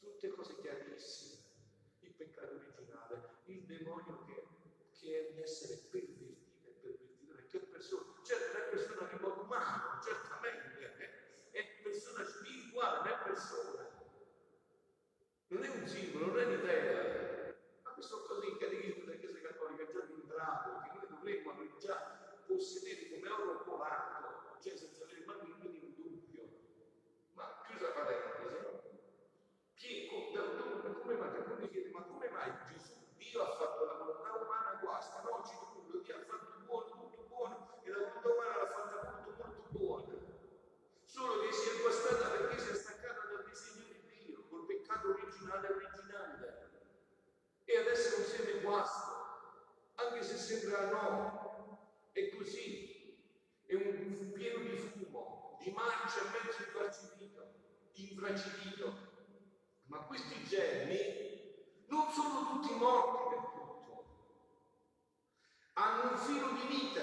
tutte 0.00 0.28
cose 0.28 0.60
chiarissime. 0.60 1.40
Il 2.00 2.12
peccato 2.12 2.56
originale, 2.56 3.38
il 3.46 3.64
demonio 3.64 4.22
che, 4.26 4.46
che 4.90 5.28
è 5.28 5.32
un 5.32 5.38
essere 5.38 5.76
pervertito 5.90 6.68
e 6.68 6.72
pervertitore. 6.78 7.46
Che 7.46 7.58
persona? 7.60 8.20
Certo, 8.22 8.52
non 8.52 8.62
è 8.62 8.68
persona 8.68 9.08
di 9.08 9.18
modo 9.18 9.40
umano, 9.42 10.02
certamente, 10.02 11.50
è 11.52 11.80
persona 11.82 12.24
spirituale, 12.26 12.98
non 12.98 13.06
è 13.06 13.22
persona. 13.24 13.90
Non 15.46 15.64
è 15.64 15.68
un 15.68 15.86
simbolo, 15.86 16.26
non 16.26 16.38
è 16.38 16.44
un'idea. 16.44 17.54
Ma 17.82 17.90
questo 17.92 18.22
così 18.26 18.46
il 18.48 18.58
catechismo 18.58 19.04
della 19.04 19.18
Chiesa 19.18 19.40
Cattolica 19.40 19.90
già 19.90 20.02
entrato, 20.02 20.80
che 20.80 20.90
noi 20.92 21.08
dovremmo 21.08 21.76
già 21.78 22.42
possedere 22.46 23.08
come 23.08 23.28
oro 23.28 23.64
colato, 23.64 24.58
cioè 24.62 24.76
senza 24.76 25.04
avere 25.04 25.24
mai 25.24 25.38
il 25.42 25.56
minimo 25.58 25.88
dubbio. 25.96 26.42
Ma 27.34 27.62
chiusa 27.66 27.88
la 27.88 27.92
parentesi, 27.92 28.54
no? 28.62 28.82
Chi, 29.74 30.06
come, 30.06 30.94
come 31.00 31.14
mai, 31.16 31.44
come 31.44 31.68
chiede, 31.68 31.90
ma 31.90 32.02
come 32.02 32.28
mai 32.30 32.52
Gesù, 32.70 32.94
Dio 33.16 33.42
ha 33.42 33.56
fatto 33.56 33.84
la 33.84 33.94
volontà 33.94 34.32
umana 34.36 34.78
guasta, 34.80 35.22
no? 35.22 35.42
Ci 35.44 35.54
tutto, 35.58 35.98
Dio 35.98 36.14
ha 36.14 36.24
fatto 36.24 36.62
buono, 36.64 36.86
tutto 36.86 37.22
buono, 37.26 37.80
e 37.82 37.90
la 37.90 37.98
volontà 37.98 38.28
umana 38.28 38.56
l'ha 38.56 38.66
fatta 38.66 39.22
molto, 39.24 39.44
molto 39.44 39.68
buona. 39.70 40.12
Solo 41.02 41.40
che 41.42 41.52
si 41.52 41.68
è 41.68 41.80
guastata 41.82 42.28
perché 42.30 42.58
si 42.58 42.70
è 42.70 42.74
staccata 42.74 43.26
dal 43.26 43.44
disegno 43.44 43.86
di 43.90 44.24
Dio, 44.26 44.44
col 44.48 44.66
peccato 44.66 45.08
originale 45.10 45.68
originale. 45.68 46.70
E 47.64 47.78
adesso 47.78 48.18
non 48.18 48.26
siete 48.26 48.60
guasto, 48.60 49.12
anche 50.22 50.38
se 50.38 50.38
sembra 50.38 50.88
no, 50.90 51.78
è 52.12 52.28
così, 52.36 53.18
è 53.66 53.74
un 53.74 54.30
pieno 54.32 54.60
di 54.60 54.76
fumo, 54.76 55.58
di 55.60 55.70
marcia 55.72 56.22
mezzo 56.30 56.62
infracidito, 56.62 57.54
infracidito. 57.94 59.10
Ma 59.86 59.98
questi 60.04 60.44
germi 60.44 61.66
non 61.88 62.10
sono 62.12 62.60
tutti 62.60 62.72
morti 62.74 63.34
per 63.34 63.50
tutto, 63.50 64.04
hanno 65.72 66.12
un 66.12 66.18
filo 66.18 66.52
di 66.52 66.66
vita. 66.68 67.02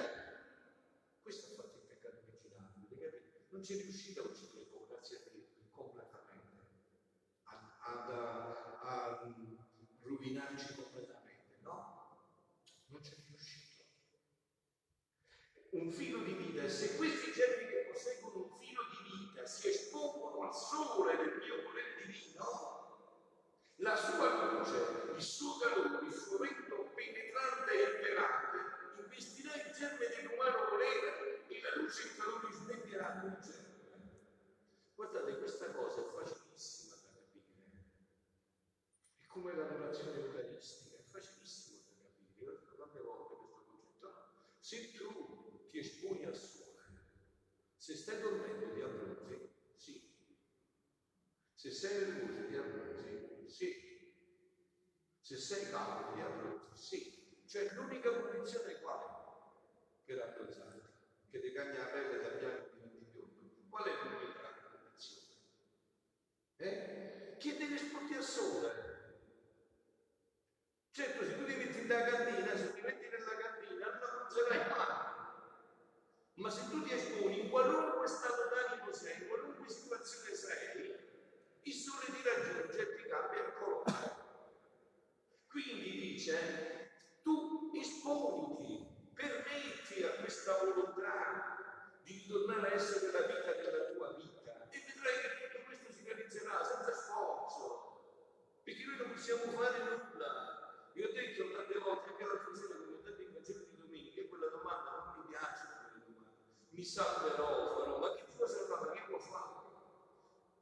Questo 1.22 1.52
ha 1.52 1.56
fatto 1.58 1.76
il 1.76 1.84
peccato 1.88 2.24
originale? 2.26 3.48
Non 3.50 3.64
ci 3.64 3.74
è 3.74 3.82
riuscito 3.82 4.22
a 4.22 4.26
uccidere 4.28 4.70
grazie 4.88 5.18
a 5.18 5.20
Dio, 5.34 5.44
completamente, 5.72 6.64
a, 7.44 7.78
ad, 7.82 8.12
a, 8.12 8.80
a 8.82 9.34
rovinarci 10.04 10.74
completamente, 10.76 11.58
no? 11.62 11.98
Non 12.88 13.04
ci 13.04 13.12
è 13.12 13.16
riuscito. 13.28 13.84
Un 15.72 15.92
filo 15.92 16.24
di 16.24 16.34
vita, 16.34 16.64
e 16.64 16.70
se 16.70 16.96
questi 16.96 17.32
germi 17.32 17.70
che 17.70 17.90
posseggono 17.92 18.46
un 18.46 18.58
filo 18.58 18.82
di 18.90 18.98
vita 19.16 19.46
si 19.46 19.68
espongono 19.70 20.39
al 20.39 20.39
sole 20.52 21.16
del 21.18 21.38
mio 21.38 21.64
volere 21.64 21.96
divino, 22.06 22.78
la 23.78 23.96
sua 23.96 24.52
luce, 24.52 25.14
il 25.16 25.22
suo 25.22 25.58
calore, 25.58 26.06
il 26.06 26.14
suo 26.14 26.38
vento 26.38 26.92
penetrante 26.94 27.72
e 27.72 27.96
imperante 27.96 28.58
investirà 29.04 29.54
il 29.56 29.74
germe 29.74 30.08
dell'umano 30.08 30.70
volere 30.70 31.48
e 31.48 31.62
la 31.62 31.76
luce 31.82 32.02
e 32.02 32.06
il 32.06 32.16
calore 32.18 32.48
il 32.48 33.38
germe. 33.42 33.78
Guardate, 34.96 35.38
questa 35.38 35.72
cosa 35.72 36.02
è 36.02 36.06
facilissima 36.06 36.96
da 36.96 37.08
capire. 37.14 37.46
È 39.20 39.28
come 39.28 39.56
l'adorazione 39.56 40.18
eucaristica, 40.18 40.98
è 40.98 41.02
facilissimo 41.02 41.80
da 41.88 42.04
capire. 42.04 42.44
Io 42.44 42.50
ho 42.50 42.52
detto 42.52 42.76
tante 42.76 43.00
volte 43.02 43.36
questo 43.36 43.64
concetto. 43.66 44.10
Se 44.60 44.92
tu 44.92 45.70
ti 45.72 45.80
esponi 45.80 46.26
al 46.26 46.36
sole, 46.36 46.68
se 47.78 47.96
stai 47.96 48.20
dormendo 48.22 48.74
ti 48.74 48.82
abbronzi, 48.82 49.52
sì. 49.76 50.28
Se 51.56 51.72
sei 51.72 52.00
nervoso 52.00 52.48
ti 52.48 52.56
abbronzi, 52.56 53.50
sì. 53.50 53.88
Se 55.22 55.38
sei 55.38 55.70
caldo 55.72 56.14
ti 56.14 56.22
abbronzi? 56.22 56.84
Sì. 56.84 57.44
Cioè 57.50 57.74
l'unica 57.74 58.12
condizione 58.12 58.74
è 58.74 58.82
quale? 58.82 59.06
Per 60.06 60.22
abbronzarti, 60.22 60.90
che 61.32 61.40
ti 61.40 61.52
cagna 61.52 61.80
la 61.80 61.86
pelle 61.86 62.22
da 62.22 62.30
bianco 62.30 62.76
di 62.84 63.06
biondo. 63.12 63.68
Qual 63.70 63.84
è 63.86 63.92
l'unica 64.04 64.54
condizione? 64.70 65.36
Eh? 66.58 67.36
Che 67.40 67.58
devi 67.58 67.74
esporti 67.74 68.14
al 68.14 68.24
sole. 68.24 68.88
Certo, 70.92 71.26
se 71.26 71.38
tu 71.38 71.46
ti 71.46 71.56
metti 71.56 71.82
nella 71.82 72.04
cantina, 72.04 72.56
se 72.56 72.74
ti 72.74 72.82
metti 72.82 73.08
nella 73.08 73.36
cantina, 73.36 73.86
non 73.86 73.94
abbronzerai 73.94 74.70
mai. 74.70 74.98
Ma 76.36 76.50
se 76.52 76.70
tu 76.70 76.84
ti 76.84 76.94
esponi 76.94 77.40
in 77.42 77.50
qualunque 77.50 78.08
stato 78.08 78.50
d'animo 78.50 78.94
sei, 78.94 79.22
in 79.22 79.28
qualunque 79.28 79.70
situazione 79.70 80.36
sei, 80.36 80.96
il 81.64 81.74
sole 81.74 82.06
ti 82.06 82.22
raggiunge 82.24 82.80
e 82.80 82.96
ti 82.96 83.10
cambia 83.10 83.46
il 83.46 83.54
colore. 83.54 84.28
Quindi 85.48 86.00
dice, 86.00 86.92
tu 87.24 87.72
esponiti, 87.76 88.88
permetti 89.14 90.04
a 90.04 90.22
questa 90.50 90.66
volontà 90.66 92.02
di 92.02 92.14
ritornare 92.14 92.72
a 92.72 92.74
essere 92.74 93.12
la 93.12 93.28
vita 93.28 93.54
della 93.54 93.86
tua 93.94 94.14
vita 94.14 94.68
e 94.70 94.82
vedrai 94.82 95.22
che 95.22 95.30
tutto 95.46 95.64
questo 95.66 95.92
si 95.94 96.04
realizzerà 96.04 96.64
senza 96.64 96.92
sforzo, 96.92 98.02
perché 98.64 98.84
noi 98.86 98.98
non 98.98 99.12
possiamo 99.12 99.46
fare 99.54 99.78
nulla. 99.78 100.90
Io 100.94 101.08
ho 101.08 101.12
detto 101.14 101.52
tante 101.52 101.78
volte, 101.78 102.10
anche 102.10 102.26
l'altra 102.26 102.56
sera, 102.56 102.76
come 102.82 102.98
ho 102.98 103.02
detto 103.06 103.22
in 103.22 103.34
Vangelo 103.34 103.66
di 103.70 103.78
domenica, 103.78 104.28
quella 104.28 104.50
domanda 104.50 104.90
non 104.90 105.22
mi 105.22 105.28
piace, 105.30 105.64
quelle 105.70 106.02
domande. 106.02 106.34
Mi 106.70 106.84
salverò, 106.84 107.78
farò, 107.78 108.00
ma 108.00 108.14
che 108.16 108.24
cosa 108.26 108.48
salvare? 108.48 108.92
Che 108.98 109.04
può 109.06 109.20
fare? 109.20 109.54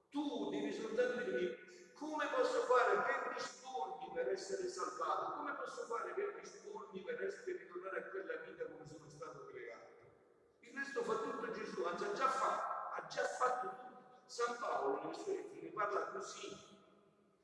Tu 0.10 0.50
devi 0.50 0.74
soltanto 0.74 1.32
dire 1.32 1.68
come 1.98 2.30
posso 2.30 2.62
fare 2.70 2.94
per 3.02 3.34
dispormi 3.34 4.12
per 4.14 4.30
essere 4.30 4.68
salvato? 4.68 5.38
Come 5.38 5.56
posso 5.56 5.82
fare 5.86 6.14
per 6.14 6.38
dispormi 6.40 7.02
per, 7.02 7.24
essere, 7.24 7.58
ritornare 7.58 8.00
a 8.00 8.04
quella 8.10 8.36
vita 8.46 8.66
come 8.66 8.86
sono 8.86 9.08
stato 9.08 9.46
creato? 9.48 9.58
Il 10.98 11.04
resto 11.04 11.14
fa 11.14 11.30
tutto 11.30 11.52
Gesù, 11.52 11.84
ha 11.84 11.96
già 11.96 12.28
fatto, 12.28 12.96
ha 12.96 13.06
già 13.08 13.24
fatto 13.24 13.70
tutto. 13.70 14.22
San 14.26 14.58
Paolo 14.58 15.04
nelle 15.04 15.14
sue 15.14 15.36
lettere 15.36 15.68
parla 15.68 16.08
così. 16.08 16.58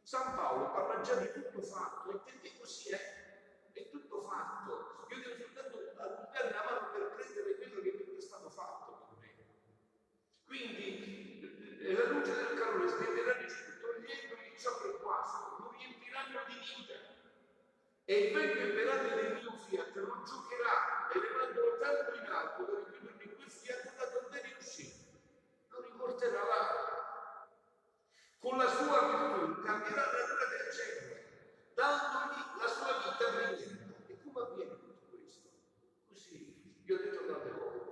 San 0.01 0.35
Paolo 0.35 0.71
parla 0.71 1.01
già 1.01 1.13
di 1.15 1.31
tutto 1.31 1.61
fatto 1.61 2.09
e 2.11 2.17
perché 2.17 2.57
così 2.57 2.89
è? 2.89 3.71
È 3.73 3.89
tutto 3.91 4.21
fatto. 4.21 5.05
Io 5.09 5.17
devo 5.17 5.35
soltanto 5.37 5.77
allungare 6.01 6.51
la 6.51 6.63
mano 6.65 6.91
per 6.93 7.13
prendere 7.13 7.57
quello 7.57 7.81
che 7.81 8.17
è 8.17 8.21
stato 8.21 8.49
fatto 8.49 9.05
per 9.09 9.17
me. 9.19 9.35
Quindi 10.47 11.77
eh, 11.79 11.93
la 11.93 12.05
luce 12.09 12.33
del 12.33 12.57
calore 12.57 12.89
spenderà 12.89 13.33
di 13.33 13.45
togliendogli 13.45 14.57
ciò 14.57 14.81
che 14.81 14.97
guasta, 14.99 15.57
lo 15.59 15.75
riempiranno 15.77 16.39
di 16.47 16.55
vita. 16.57 16.93
E 18.05 18.17
il 18.17 18.33
vento 18.33 18.57
imperante 18.57 19.15
del 19.15 19.33
mio 19.41 19.57
fiat 19.57 19.95
lo 19.95 20.23
giocherà, 20.25 21.07
elevandolo 21.13 21.77
tanto 21.77 22.15
in 22.17 22.25
alto 22.25 22.63
da 22.65 22.79
richiudermi 22.83 23.35
quel 23.35 23.49
fiat 23.49 23.95
da 23.95 24.05
donde 24.19 24.41
riuscì. 24.41 24.91
Lo 25.69 25.81
riporterà 25.81 26.43
là. 26.43 27.47
Con 28.39 28.57
la 28.57 28.67
sua 28.67 29.07
virtù 29.07 29.61
cambierà 29.61 30.11
la 30.11 30.19
natura 30.19 30.45
del 30.51 30.67
genere, 30.75 31.71
dandogli 31.73 32.59
la 32.59 32.67
sua 32.67 32.91
vita 32.99 33.39
regnante. 33.39 34.11
E 34.11 34.19
come 34.21 34.39
avviene 34.41 34.79
tutto 34.79 35.07
questo? 35.09 35.49
Così, 36.09 36.81
io 36.83 36.95
ho 36.95 36.99
detto 36.99 37.25
tante 37.25 37.51
volte, 37.51 37.91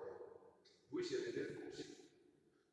voi 0.90 1.04
siete 1.06 1.32
nervosi, 1.32 1.96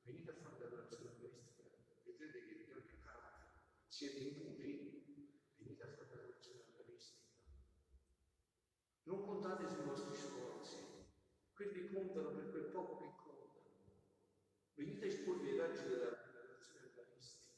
venite 0.03 0.31
a 0.33 0.35
fare 0.43 0.59
l'adorazione 0.59 1.05
eucaristica, 1.05 1.71
vedrete 2.03 2.47
che 2.49 2.55
vi 2.55 2.67
cambia 2.67 2.93
il 2.93 3.01
carattere. 3.01 3.63
Siete 3.87 4.19
impuri, 4.19 5.31
venite 5.59 5.83
a 5.85 5.87
fare 5.87 6.09
l'adorazione 6.11 6.65
eucaristica. 6.67 7.27
Non 9.05 9.25
contate 9.25 9.69
sui 9.69 9.85
vostri 9.85 10.17
sforzi, 10.17 11.07
quelli 11.55 11.91
contano 11.93 12.31
per 12.33 12.51
quel 12.51 12.65
poco 12.65 12.99
che 12.99 13.13
contano. 13.17 13.47
Venite 14.75 15.05
a 15.05 15.09
esporvi 15.09 15.49
ai 15.49 15.59
raggi 15.59 15.83
dell'adorazione 15.89 16.83
eucaristica 16.83 17.57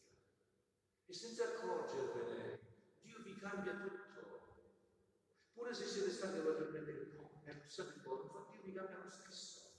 e 1.07 1.12
senza 1.12 1.42
accorgervene, 1.42 2.61
Dio 3.01 3.19
vi 3.25 3.35
cambia 3.37 3.73
tutto. 3.75 4.11
Se 6.20 6.26
siete 6.26 6.42
stati 6.42 6.62
a 6.62 6.66
dormire 6.68 7.00
un 7.00 7.16
po', 7.16 7.40
e 7.46 7.50
abbussate 7.50 7.92
un 7.96 8.02
po', 8.02 8.22
infatti 8.24 8.56
Dio 8.59 8.62
vi 8.66 8.72
cambia 8.74 9.04
lo 9.04 9.11
stesso. 9.11 9.72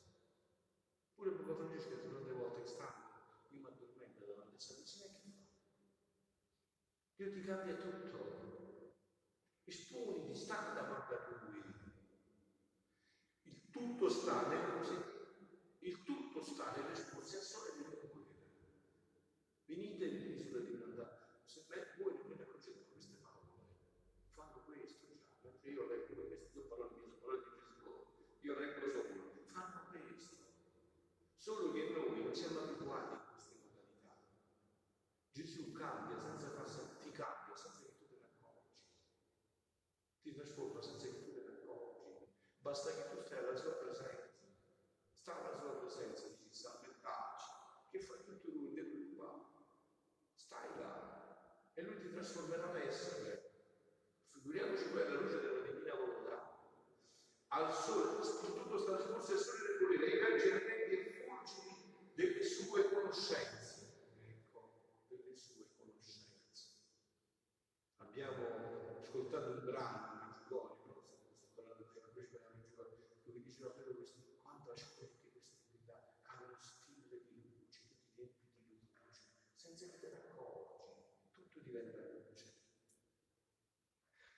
Pure 1.13 1.31
Papa 1.33 1.53
Francesco 1.53 1.89
detto 1.89 2.13
tante 2.13 2.33
volte 2.33 2.61
che 2.63 2.67
stanno, 2.67 3.09
io 3.51 3.59
mi 3.59 3.67
addormento 3.67 4.25
davanti 4.25 4.55
a 4.55 4.59
Santa 4.59 4.81
che 4.81 4.89
fa? 4.97 5.29
Dio 7.13 7.31
ti 7.31 7.43
cambia 7.43 7.75
tutto. 7.75 8.95
Esponiti, 9.65 10.35
sta 10.35 10.73
davanti 10.73 11.13
a 11.13 11.27
Lui. 11.29 11.61
Il 13.43 13.69
tutto 13.69 14.09
sta 14.09 14.47
nel, 14.47 14.83
il 15.77 16.03
tutto 16.03 16.41
sta 16.41 16.71
nell'esportazione 16.71 17.10
e 51.73 51.81
lui 51.83 51.99
ti 51.99 52.11
trasformerà 52.11 52.73
l'essere. 52.73 53.39
Figuriamoci 54.31 54.85
poi 54.85 55.01
alla 55.01 55.19
luce 55.19 55.39
della 55.39 55.59
divina 55.61 55.95
volontà. 55.95 56.59
Al 57.47 57.73
sole, 57.73 58.23
soprattutto 58.23 58.77
sta 58.79 58.97
forse 58.99 59.33
il 59.33 59.39
sole 59.39 59.59
del 59.67 59.77
volere, 59.79 60.05
i 60.07 60.19
e 60.19 60.93
effulgini 60.93 61.75
delle 62.15 62.43
sue 62.43 62.89
conoscenze. 62.89 63.60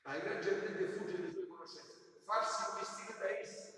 Ai 0.05 0.19
gran 0.19 0.41
giardini 0.41 0.77
diffugge 0.77 1.17
le 1.17 1.31
sue 1.31 1.47
conoscenze, 1.47 2.19
farsi 2.25 2.63
vestire 2.77 3.17
da 3.19 3.39
esse, 3.39 3.73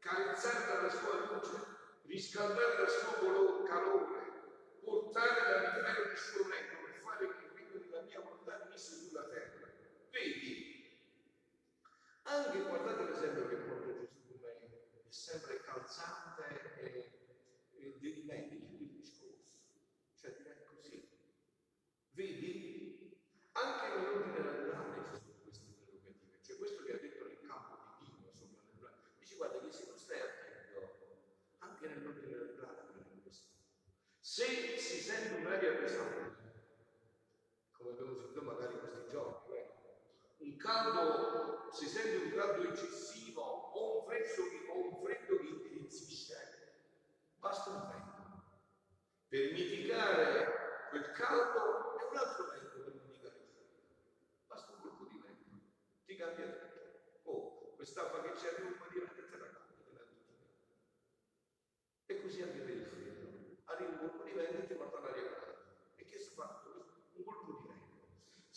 carezzare 0.00 0.66
dalla 0.66 0.90
sua 0.90 1.14
luce, 1.30 1.56
riscaldare 2.02 2.76
dal 2.76 2.90
suo 2.90 3.62
calore, 3.62 4.22
portare 4.84 5.40
la 5.46 5.51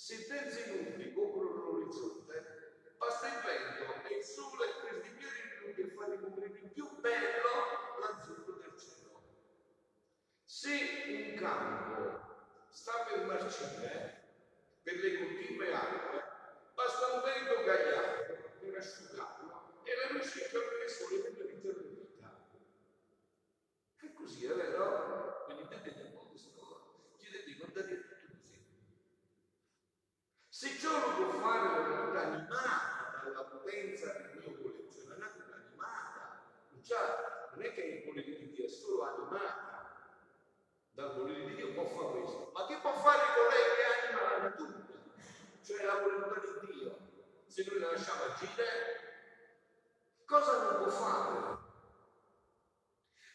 Se 0.05 0.13
i 0.13 0.25
terzi 0.27 0.61
nubi 0.69 1.11
coprono 1.13 1.63
l'orizzonte, 1.63 2.93
basta 2.95 3.25
il 3.25 3.41
vento 3.41 4.07
e 4.07 4.17
il 4.17 4.23
sole 4.23 4.67
per 4.83 5.01
di 5.01 5.09
più 5.09 5.27
di 5.27 5.65
nubi 5.65 5.81
e 5.81 5.93
fare 5.95 6.19
coprire 6.19 6.51
di 6.59 6.69
più 6.71 6.87
bello 7.01 7.97
l'azzurro 7.99 8.55
del 8.59 8.77
cielo. 8.77 9.23
Se 10.43 10.69
un 11.07 11.33
campo 11.33 12.19
sta 12.69 13.03
per 13.09 13.25
marcire 13.25 14.29
per 14.83 14.93
le 14.93 15.17
continue 15.17 15.73
acque, 15.73 16.21
basta 16.75 17.07
un 17.07 17.21
vento 17.23 17.63
cagliare 17.63 17.94
solo 38.75 39.03
animata 39.03 39.65
dal 40.91 41.15
volere 41.15 41.45
di 41.45 41.55
Dio 41.55 41.73
può 41.73 41.85
fare 41.85 42.19
questo. 42.19 42.51
Ma 42.53 42.65
che 42.67 42.77
può 42.81 42.93
fare 42.93 43.23
con 43.35 43.47
lei 43.47 43.75
che 43.75 43.83
anima 44.07 44.31
la 44.31 44.37
natura? 44.43 44.85
Cioè 45.61 45.85
la 45.85 45.99
volontà 45.99 46.39
di 46.39 46.73
Dio. 46.73 46.97
Se 47.47 47.65
noi 47.67 47.79
la 47.79 47.91
lasciamo 47.91 48.23
agire, 48.23 48.65
cosa 50.25 50.61
non 50.63 50.83
può 50.83 50.89
fare? 50.89 51.57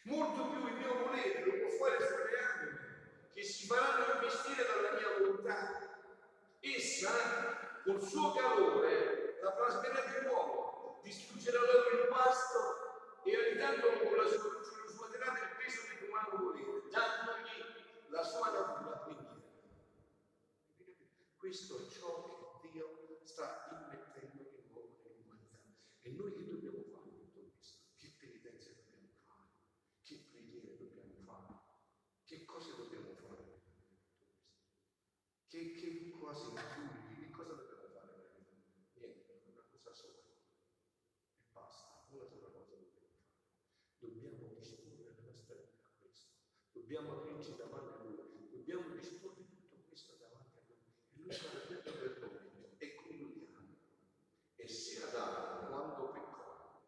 Molto 0.03 0.49
più 0.49 0.67
il 0.67 0.73
mio 0.73 0.97
volere 1.05 1.45
lo 1.45 1.51
può 1.59 1.85
fare 1.85 1.97
sulle 2.07 2.39
anime 2.39 3.29
che 3.33 3.43
si 3.43 3.67
faranno 3.67 4.13
investire 4.13 4.65
dalla 4.65 4.97
mia 4.97 5.17
volontà. 5.19 5.89
Essa, 6.59 7.81
col 7.83 8.01
suo 8.01 8.33
calore, 8.33 9.39
la 9.41 9.51
plasmerà 9.51 10.01
di 10.01 10.25
nuovo, 10.25 10.99
distruggerà 11.03 11.59
la 11.59 11.80
dobbiamo 46.91 47.21
aprirci 47.21 47.55
davanti 47.55 47.87
a 47.87 48.03
Lui, 48.03 48.49
dobbiamo 48.51 48.93
disporre 48.93 49.45
tutto 49.47 49.77
questo 49.87 50.17
davanti 50.19 50.57
a 50.57 50.61
Lui. 50.67 50.75
E 51.15 51.21
Lui 51.21 51.31
sarà 51.31 51.63
detto 51.69 51.91
per 51.93 52.19
noi 52.19 52.75
e 52.79 52.95
concludiamo. 52.95 53.77
E 54.57 54.67
sia 54.67 55.07
Adamo, 55.07 55.69
quando 55.69 56.11
peccò, 56.11 56.83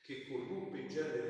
che 0.00 0.26
corruppe 0.26 0.78
il 0.78 0.88
genere 0.88 1.25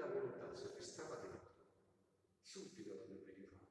quella 0.00 0.06
volontà 0.06 0.54
se 0.56 0.72
restava 0.74 1.16
dentro, 1.16 1.52
subito 2.40 2.94
l'avrebbe 2.94 3.32
rifatto. 3.34 3.68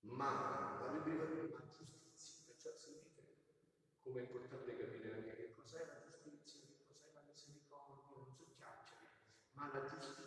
Ma 0.00 0.80
l'avrebbe 0.80 1.10
rifatto 1.10 1.52
la 1.52 1.66
giustizia, 1.68 2.44
cioè, 2.44 2.56
già 2.56 2.78
sentite 2.78 3.10
come 4.00 4.22
è 4.22 4.24
importante 4.24 4.76
capire 4.76 5.12
anche 5.12 5.36
che 5.36 5.54
cos'è 5.54 5.84
la 5.84 6.00
giustizia, 6.00 6.60
che 6.66 6.84
cos'è 6.88 7.12
la 7.12 7.20
misericordia, 7.28 8.16
non 8.16 8.32
so 8.32 8.48
chiacchiere, 8.56 9.12
ma 9.52 9.70
la 9.70 9.84
giustizia 9.84 10.19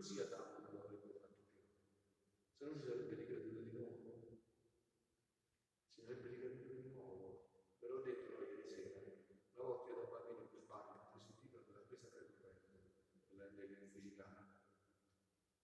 perché 0.00 0.14
lo 0.14 0.16
così 0.16 0.20
Adamo 0.20 0.58
non 0.64 0.74
l'avrebbe 0.80 1.12
fatto 1.12 1.44
più, 1.52 1.60
se 2.56 2.64
no 2.64 2.72
si 2.72 2.80
sarebbe 2.80 3.14
ricaduto 3.16 3.60
di 3.60 3.70
nuovo. 3.70 4.40
Si 5.84 6.00
sarebbe 6.00 6.28
ricaduto 6.28 6.72
di 6.72 6.88
nuovo. 6.88 7.50
Ve 7.80 7.88
l'ho 7.88 8.00
detto 8.00 8.32
no, 8.32 8.46
ieri 8.48 8.64
sera, 8.64 8.96
una 8.96 9.64
volta 9.64 9.92
da 9.92 10.08
bambino 10.08 10.48
più 10.48 10.58
sbaglio, 10.58 10.96
ho 10.96 11.10
preso 11.12 11.28
il 11.28 11.36
titolo 11.36 11.64
della 11.66 11.84
questa 11.84 12.08
per 12.08 13.52
dell'elettricità. 13.52 14.24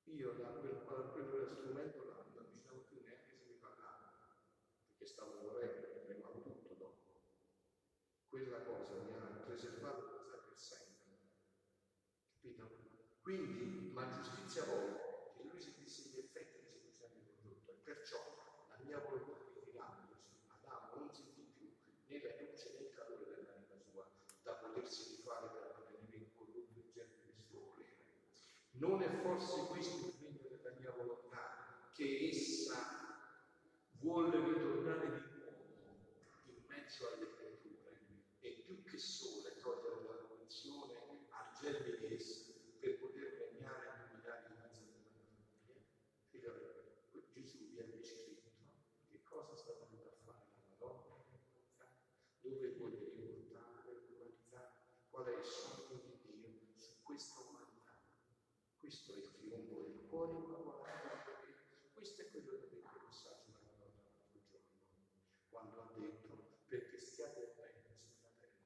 Io 0.04 0.32
da 0.32 0.48
quel, 0.60 0.84
quel 0.84 1.48
strumento 1.48 2.04
là 2.04 2.22
non 2.28 2.36
avvicinavo 2.36 2.84
più 2.88 3.00
neanche 3.00 3.32
se 3.32 3.44
mi 3.48 3.56
parlava, 3.58 4.36
perché 4.84 5.06
stavo 5.06 5.40
morendo, 5.40 6.04
tremavo 6.04 6.42
tutto 6.42 6.74
dopo. 6.74 7.24
Quella 8.28 8.60
cosa 8.64 9.00
mi 9.00 9.14
ha 9.14 9.44
preservato 9.48 10.26
per 10.28 10.58
sempre. 10.58 11.24
Capito? 12.34 12.84
Quindi, 13.22 13.85
ma 13.96 14.04
giustizia 14.10 14.62
voi, 14.66 14.92
che 15.34 15.48
lui 15.48 15.58
sentisse 15.58 16.10
gli 16.10 16.18
effetti 16.18 16.60
di 16.60 16.68
seduzione 16.68 17.14
del 17.16 17.32
prodotto, 17.40 17.72
e 17.72 17.76
perciò 17.82 18.20
la 18.68 18.76
mia 18.84 18.98
volontà 18.98 19.32
ritirata, 19.54 20.20
Adamo 20.60 20.96
non 21.00 21.14
sentì 21.14 21.40
più 21.56 21.72
né 22.04 22.20
la 22.20 22.44
luce 22.44 22.76
né 22.76 22.88
il 22.88 22.94
calore 22.94 23.24
dell'anima 23.24 23.80
sua 23.80 24.06
da 24.42 24.52
potersi 24.52 25.16
rifare 25.16 25.48
per 25.48 25.72
mantenere 25.72 26.28
incorrotto 26.28 26.76
il 26.76 26.92
genere 26.92 27.24
del 27.24 27.40
suo. 27.40 27.72
Non 28.72 29.00
è 29.00 29.08
forse 29.22 29.64
questo 29.64 30.08
il 30.08 30.14
regno 30.20 30.44
della 30.46 30.76
mia 30.78 30.90
volontà, 30.90 31.88
che 31.94 32.28
essa 32.28 32.76
vuole 33.92 34.36
ritornare 34.36 35.08
di 35.08 35.40
nuovo 35.40 35.64
in 36.44 36.62
mezzo 36.68 37.08
alle 37.08 37.32
creature 37.32 37.96
e 38.40 38.62
più 38.66 38.84
che 38.84 38.98
sole 38.98 39.56
togliere 39.56 40.04
la 40.04 40.28
condizione 40.28 40.92
al 41.30 41.56
germe 41.58 41.96
di 41.96 42.14
esse 42.14 42.52
per 42.78 42.98
poter 43.00 43.50
regnare 43.50 43.88
e 43.88 43.96
dominare 43.98 44.46
in 44.46 44.60
mezzo 44.60 44.82
alle 44.82 45.02
famiglie? 45.10 45.82
Figlioli, 46.28 47.26
Gesù 47.32 47.70
vi 47.70 47.80
ha 47.80 47.84
descritto 47.84 48.50
che 49.08 49.22
cosa 49.24 49.56
sta 49.56 49.72
venuto 49.72 50.06
a 50.06 50.16
fare 50.22 50.44
la 50.54 50.62
Madonna 50.68 51.16
dove 52.42 52.74
vuole 52.76 52.96
riportare 52.96 53.90
l'umanità, 54.06 54.70
qual 55.10 55.24
è 55.26 55.38
il 55.38 55.44
sogno 55.44 56.00
di 56.04 56.20
Dio 56.22 56.76
su 56.76 57.02
questa 57.02 57.40
umanità. 57.40 57.98
Questo 58.86 59.14
è 59.14 59.16
il 59.16 59.32
trionfo 59.34 59.82
del 59.82 60.06
cuore 60.08 60.30
immacolato, 60.30 61.42
questo 61.92 62.22
è 62.22 62.30
quello 62.30 62.52
che 62.54 62.56
ha 62.56 62.70
detto 62.70 62.94
il 62.94 63.02
messaggio 63.10 63.50
della 63.50 63.66
Madonna 63.66 63.98
l'altro 64.06 64.38
giorno, 64.46 64.78
quando 65.50 65.80
ha 65.82 65.90
detto 65.98 66.30
perché 66.68 66.96
stiate 66.96 67.50
bene 67.58 67.82
sulla 67.82 68.30
terra, 68.38 68.62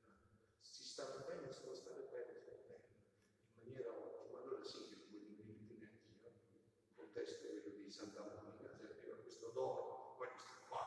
si 0.61 0.85
sta 0.85 1.25
bene 1.25 1.51
sullo 1.51 1.75
stare 1.75 2.05
bene 2.13 2.37
sulla 2.37 2.61
terra, 2.69 2.85
in 2.85 3.65
maniera 3.65 3.97
ottima, 3.97 4.41
allora 4.45 4.63
sì 4.63 4.93
che 4.93 4.97
non 5.09 5.57
dite 5.57 5.73
neanche 5.73 6.13
io, 6.13 6.29
il 6.29 6.95
contesto 6.97 7.47
è 7.49 7.63
quello 7.63 7.81
di 7.81 7.91
Santa 7.91 8.21
Monica, 8.21 8.77
se 8.77 8.85
arriva 8.93 9.17
questo 9.25 9.49
dono, 9.57 10.17
voglio 10.19 10.37
stare 10.37 10.69
qua, 10.69 10.85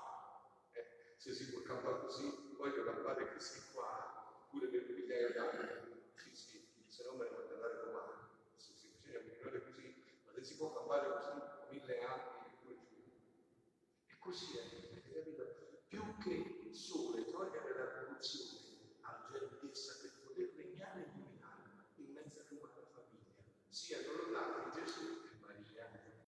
eh, 0.74 0.86
se 1.18 1.34
si 1.34 1.50
può 1.50 1.64
campare 1.64 2.06
così, 2.06 2.54
voglio 2.56 2.84
campare 2.84 3.34
così 3.34 3.62
qua, 3.74 4.46
pure 4.52 4.68
per 4.68 4.86
migliaia 4.94 5.30
d'anni, 5.34 5.83